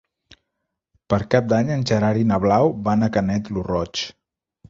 Per 1.13 1.19
Cap 1.35 1.51
d'Any 1.51 1.69
en 1.75 1.83
Gerard 1.91 2.21
i 2.23 2.27
na 2.31 2.41
Blau 2.45 2.73
van 2.89 3.09
a 3.09 3.13
Canet 3.17 3.53
lo 3.59 3.67
Roig. 3.71 4.05